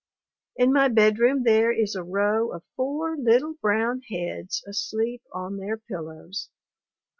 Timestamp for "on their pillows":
5.31-6.49